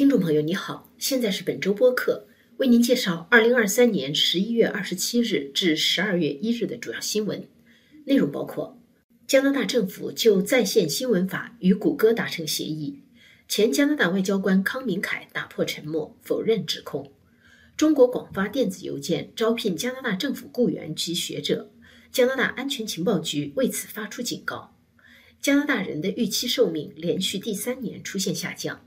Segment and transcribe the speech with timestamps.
[0.00, 2.26] 听众朋友，你好，现在是本周播客，
[2.56, 7.46] 为您介绍二零二三年十一月二十七日至十二月一日的主要新闻。
[8.06, 8.80] 内容，包括：
[9.26, 13.02] 加拿大政府就在线新闻法与谷歌达成协议；
[13.46, 17.04] 前加拿大外交官康明凯打破沉默，否认指控；
[17.76, 21.70] 中国广发电子邮件招聘加拿大政府雇员及学者，
[22.10, 24.74] 加拿大安全情报局为此发出警告；
[25.42, 28.80] 加拿大人的预期寿命连续第三年出现下降。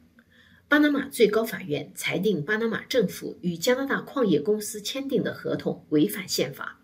[0.74, 6.82] 巴拿马最高法院裁定，巴拿马政府与加拿大矿业公司签订的合同违反宪法。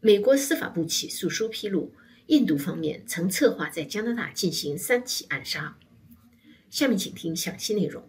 [0.00, 1.92] 美国司法部起诉书披露，
[2.28, 5.76] 印度方面曾策划在加拿大进行三起暗杀。
[6.70, 8.08] 下面请听详细内容。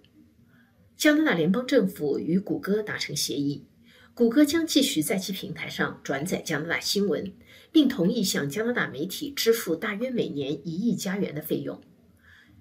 [0.96, 3.66] 加拿大联邦政府与谷歌达成协议，
[4.14, 7.34] 谷歌将继续在其平台上转载加拿大新闻，
[7.74, 11.82] 并同意向加拿大媒体支付大约每年一亿加元的费用。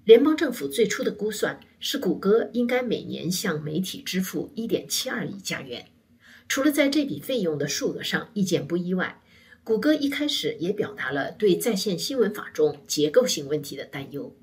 [0.03, 5.87] 联邦政府最初的估算是，谷歌应该每年向媒体支付1.72亿加元。
[6.47, 9.21] 除了在这笔费用的数额上意见不一外，
[9.63, 14.35] 谷歌一开始也表达了对在线新闻法中结构性问题的担忧。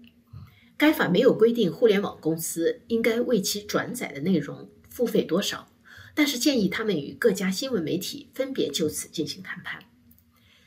[0.77, 5.69] 该法没有规定互联网公司应该为其转载的内容付费多少，
[6.15, 9.83] 但是建议他们与各家新闻媒体分别就此进行谈判。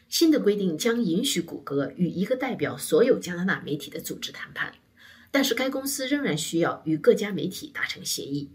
[0.09, 4.73] 新的规定将允许谷歌与一个代表所有加拿大媒体的组织谈判。
[5.32, 8.52] 但是该公司仍然需要与各家媒体达成协议。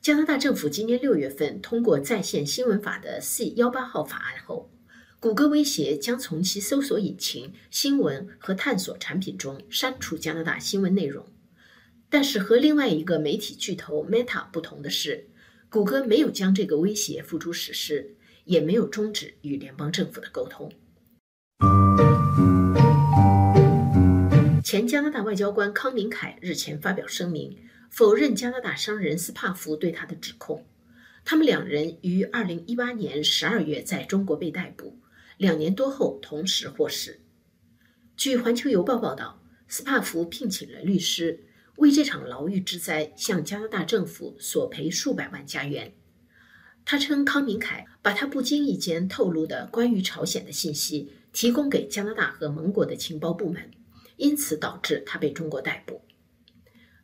[0.00, 4.70] 加拿大政府今年六月份通过在线新闻法的 C 幺八号法案后，
[5.18, 11.26] 谷歌威胁将从其搜索引擎、新闻和探索产品中删除加拿大新闻内容。
[12.10, 15.28] 但是和另外一个媒体巨头 Meta 不同的是，
[15.70, 20.70] 谷歌没有将这个威胁付诸实施，也没有终止与联邦政府的沟通。
[24.64, 27.54] 前加拿大外交官康明凯日前发表声明，
[27.90, 30.64] 否认加拿大商人斯帕福对他的指控。
[31.22, 34.98] 他们两人于2018年12月在中国被逮捕，
[35.36, 37.20] 两年多后同时获释。
[38.16, 41.44] 据《环球邮报》报道，斯帕福聘请了律师，
[41.76, 45.92] 为这场牢狱之灾向加拿大政府索赔数百万加元。
[46.86, 53.70] 他称，康明凯把他不经意间透露的关于朝鲜的信息提供给加拿大和盟国的情报部门。
[54.16, 56.02] 因此导致他被中国逮捕。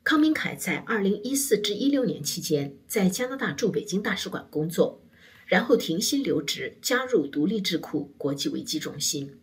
[0.03, 5.03] 康明凯在2014至16年期间在加拿大驻北京大使馆工作，
[5.47, 9.39] 然后停薪留职，加入独立智库国际危机中心。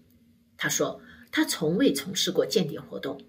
[0.58, 1.00] 他说，
[1.32, 3.22] 他从未从事过间谍活动。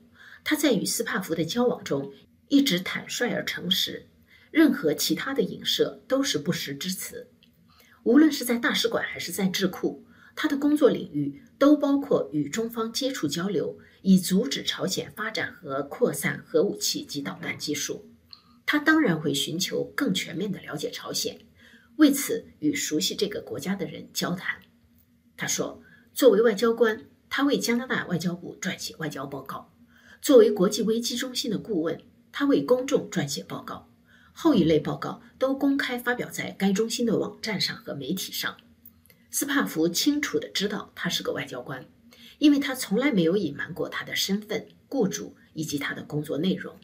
[0.42, 2.10] 他在与斯帕福的交往中
[2.48, 4.06] 一直坦率而诚实，
[4.50, 7.28] 任何其他的影射都是不实之词。
[8.04, 13.78] 无论是在大使馆还是在智库，他的工作领域都包括与中方接触交流。
[14.08, 18.08] 以阻止朝鲜发展和扩散核武器及导弹技术，
[18.64, 21.38] 他当然会寻求更全面的了解朝鲜，
[21.96, 24.62] 为此与熟悉这个国家的人交谈。
[25.36, 25.82] 他说，
[26.14, 29.74] 作为外交官，他为加拿大外交部撰写外交报告；
[30.22, 32.00] 作为国际危机中心的顾问，
[32.32, 33.90] 他为公众撰写报告。
[34.32, 38.56] 后一类报告都公开发表在该中心的网站上和媒体上。
[39.30, 41.84] 斯帕福清楚地知道他是个外交官。
[42.38, 46.76] 因为他从来没有隐瞒过他的身份、雇主以及他的工作内容。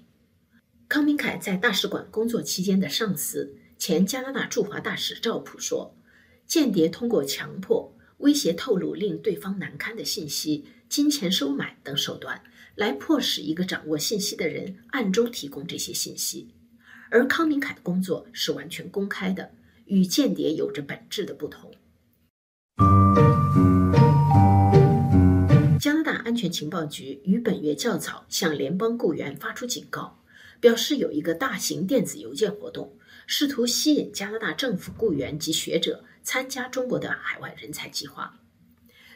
[0.88, 5.96] 康明凯在大使馆工作期间的上司、前加拿大驻华大使赵普说
[6.46, 12.42] ：“间谍通过强迫、威胁、透露令对方难堪的信息、金钱收买等手段，
[12.74, 16.48] 来迫使一个掌握信息的人暗中提供这些信息。
[17.10, 19.52] 而康明凯的工作是完全公开的，
[19.86, 21.72] 与间谍有着本质的不同。”
[26.24, 30.18] 安全情报局于本月较早向联邦雇员发出警告，
[30.58, 32.96] 表示有一个大型电子邮件活动，
[33.26, 38.40] 试图吸引加拿大政府雇员及学者参加中国的海外人才计划。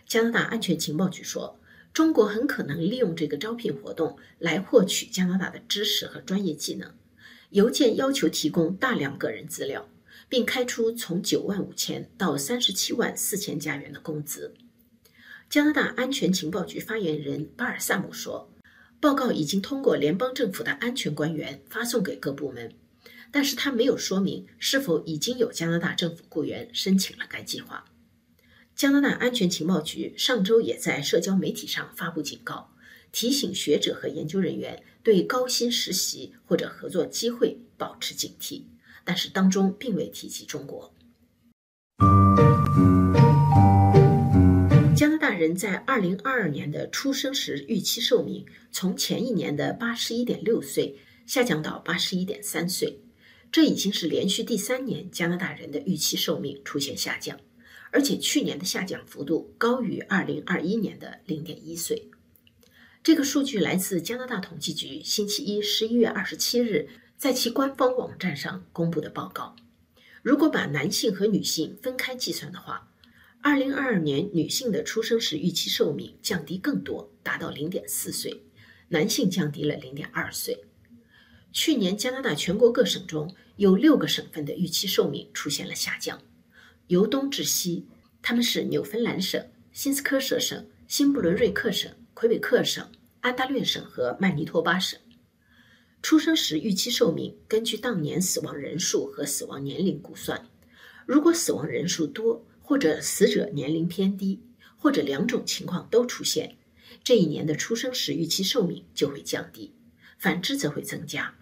[0.07, 1.59] 加拿大安全情报局说，
[1.95, 6.93] 中国很可能利用这个招聘活动来获取加拿大的知识和专业技能。
[7.50, 9.88] 邮件要求提供大量个人资料，
[10.29, 14.55] 并开出从九万五千到三十七万四千加元的工资。
[15.50, 18.50] 加拿大安全情报局发言人巴尔萨姆说
[19.00, 22.75] ：“报告已经通过联邦政府的安全官员发送给各部门，
[23.31, 27.87] 但是他没有说明是否已经有加拿大政府雇员申请了该计划。”
[28.77, 32.75] 加拿大安全情报局上周也在社交媒体上发布警告，
[33.11, 38.65] 提醒学者和研究人员对高薪实习或者合作机会保持警惕，
[39.03, 40.94] 但是当中并未提及中国。
[44.99, 52.99] 加拿大人在二零二二年的出生时预期寿命从前一年的八十一点六岁下降到八十一点三岁。
[53.53, 57.39] 这已经是连续第三年加拿大人的预期寿命出现下降，
[57.93, 62.11] 而且去年的下降幅度高于二零二一年的零点一岁。
[63.05, 69.55] 这个数据来自加拿大统计局星期一十一月二十七日在其官方网站上公布的报告。
[70.23, 72.91] 如果把男性和女性分开计算的话，
[73.40, 78.43] 二零二二年女性的出生时预期寿命降低更多，达到零点四岁，
[78.88, 80.64] 男性降低了零点二岁。
[81.52, 86.20] 去年，加拿大全国各省中有六个省份的预期寿命出现了下降，
[86.88, 87.87] 由东至西，
[88.20, 92.87] 他们是纽芬兰省、新斯科舍省、新布伦瑞克省、魁北克省、
[93.20, 94.99] 安大略省和曼尼托巴省。
[96.02, 100.49] 出生时预期寿命根据当年死亡人数和死亡年龄估算，
[101.06, 104.43] 如果死亡人数多，或者死者年龄偏低，
[104.76, 106.59] 或者两种情况都出现，
[107.03, 109.73] 这一年的出生时预期寿命就会降低。
[110.19, 111.35] 反之则会增加。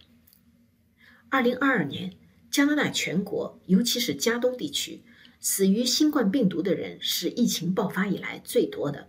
[1.29, 2.13] 二零二二年，
[2.49, 5.03] 加拿大全国，尤其是加东地区，
[5.41, 9.09] 死于新冠病毒的人是疫情爆发以来最多的。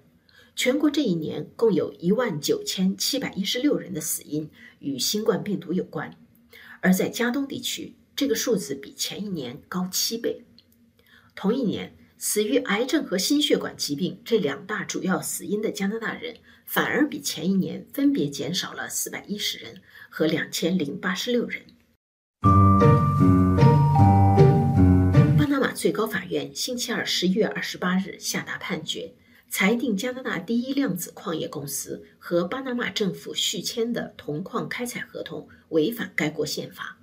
[0.55, 4.49] 全国这一年共有一万九千七百一十六人的死因
[4.79, 6.17] 与新冠病毒有关，
[6.81, 10.43] 而在加东地区，这个数字比前一年高七倍。
[11.35, 11.93] 同一年。
[12.19, 21.61] 死于癌症和心血管疾病这两大主要死因的加拿大人，反而比前一年分别减少了四百一十人和两千零八十六人。
[25.37, 29.13] 巴拿马最高法院星期二十一月二十八日下达判决，
[29.47, 36.97] 裁定加拿大第一量子矿业公司和巴拿马政府续签的铜矿开采合同违反该国宪法。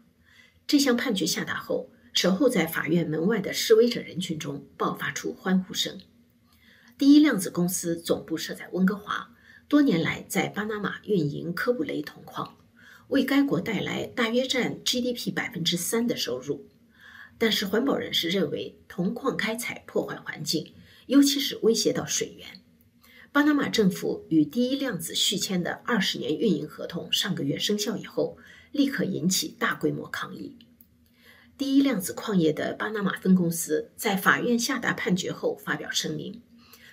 [0.67, 1.89] 这项判决下达后。
[2.15, 6.01] 守候在法院门外的示威者人群中爆发出欢呼声。
[6.97, 9.35] 第一量子公司总部设在温哥华，
[9.69, 12.57] 多年来在巴拿马运营科布雷铜矿，
[13.09, 16.69] 为该国带来大约占 GDP 百分之三的收入。
[17.37, 20.73] 但是环保人士认为，铜矿开采破坏环境，
[21.07, 22.47] 尤其是威胁到水源。
[23.33, 28.39] 巴拿马政府与第一量子续签的二十年运营合同上个月生效以后，
[28.71, 30.57] 立刻引起大规模抗议。
[31.57, 36.43] 第一量子矿业的巴拿马分公司在法院下达判决后发表声明，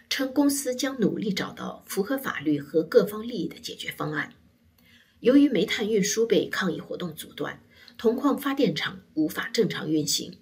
[0.08, 4.36] 称公司将努力找到符合法律和各方利益的解决方案。
[5.20, 7.60] 由于煤炭运输被抗议活动阻断，
[7.98, 10.38] 铜矿发电厂无法正常运行。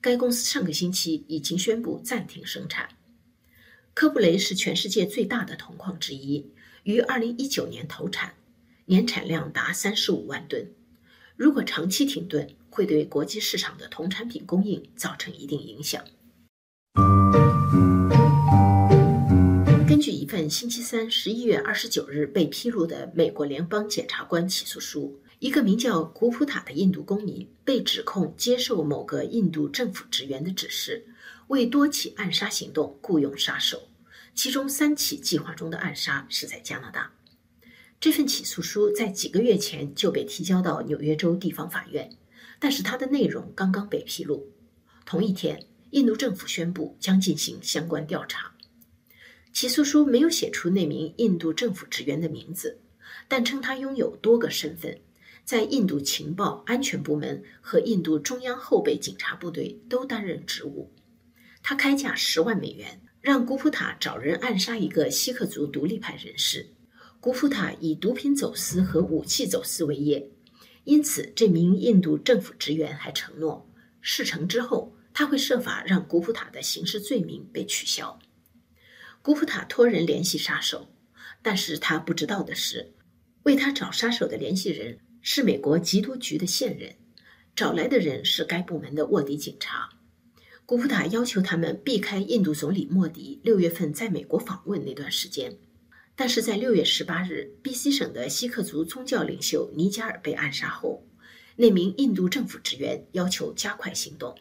[0.00, 2.90] 该公司上个星期已经宣布暂停生产。
[3.94, 6.52] 科布雷是全世界最大的铜矿之一，
[6.84, 8.34] 于2019年投产，
[8.84, 10.70] 年产量达35万吨。
[11.34, 16.04] 如果长期停顿，会对国际市场的铜产品供应造成一定影响。
[19.88, 31.06] 根据一份星期三十一月二十九日被披露的美国联邦检察官起诉书，一个名叫古普塔的印度公民被指控接受某个印度政府职员的指示，
[31.46, 33.88] 为多起暗杀行动雇佣杀手，
[34.34, 37.12] 其中三起计划中的暗杀是在加拿大。
[37.98, 42.10] 这份起诉书在几个月前就被提交到纽约州地方法院。
[42.66, 44.48] 但是它的内容刚刚被披露。
[45.04, 48.56] 同一天，印度政府宣布将进行相关调查。
[49.52, 52.80] 起诉书没有写出那名印度政府职员的名字，
[53.28, 54.98] 但称他拥有多个身份，
[55.44, 60.90] 在印度情报安全部门和印度中央后备警察部队都担任职务。
[61.62, 66.66] 他开价十万美元，让古普塔找人暗杀一个锡克族独立派人士。
[67.20, 70.28] 古普塔以毒品走私和武器走私为业。
[70.86, 73.68] 因此，这名印度政府职员还承诺，
[74.00, 78.20] 事成之后他会设法让古普塔的刑事罪名被取消。
[79.20, 80.88] 古普塔托人联系杀手，
[81.42, 82.92] 但是他不知道的是，
[83.42, 86.94] 为他找杀手的联系人是美国缉毒局的线人，
[87.56, 89.88] 找来的人是该部门的卧底警察。
[90.64, 95.58] 古普塔要求他们避开印度总理莫迪六月份在美国访问那段时间。
[96.18, 101.06] 但是在六月十八日，B.C 省的锡克族宗教领袖尼加尔被暗杀后，
[101.56, 104.34] 那名印度政府职员要求加快行动。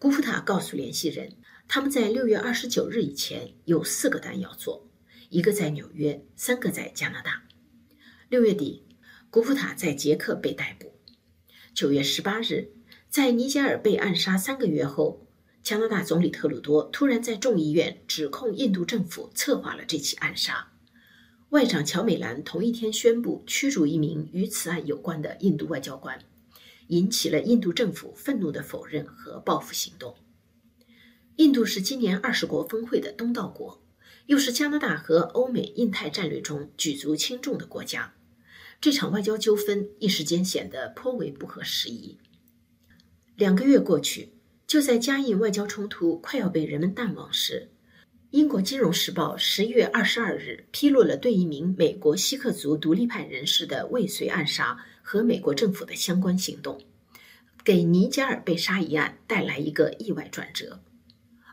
[0.00, 1.36] 古普塔告诉联系人，
[1.68, 4.90] 他们在六月二十九日以前有四个单要做，
[5.28, 7.44] 一个在纽约，三个在加拿大。
[8.28, 8.84] 六月底，
[9.30, 10.92] 古普塔在捷克被逮捕。
[11.72, 12.72] 九月十八日，
[13.08, 15.26] 在尼加尔被暗杀三个月后。
[15.62, 20.69] 加拿大总理特鲁多突然在众议院指控印度政府策划了这起暗杀。
[21.50, 26.20] 外长乔美兰同一天宣布驱逐一名与此案有关的印度外交官，
[26.86, 30.14] 引起了印度政府愤怒的否认和报复行动。
[31.36, 33.82] 印度是今年二十国峰会的东道国，
[34.26, 38.14] 又是加拿大和欧美印太战略中举足轻重的国家。
[38.80, 42.18] 这场外交纠纷一时间显得颇为不合时宜。
[43.34, 44.34] 两个月过去，
[44.68, 47.70] 就在加印外交冲突快要被人们淡忘时，
[48.30, 56.80] 英国《金融时报》十月二十二日披露了对一名美国锡克族独立派人士的未遂暗杀和美国政府的相关行动，
[57.64, 60.80] 给尼加尔被杀一案带来一个意外转折。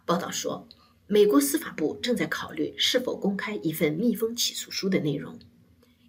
[0.05, 0.69] 报道说，
[1.07, 5.39] 美国司法部正在考虑是否公开一份密封起诉书的内容。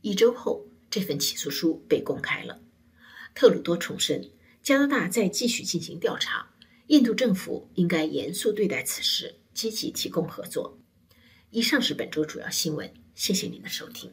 [0.03, 0.67] 一周后。
[0.91, 2.63] 这份起诉书被公开了。
[3.35, 4.31] 特鲁多重申，
[4.63, 6.49] 加拿大在继续进行调查，
[6.87, 10.79] 印度政府应该严肃对待此事，积极提供合作。
[11.51, 14.13] 以上是本周主要新闻，谢谢您的收听。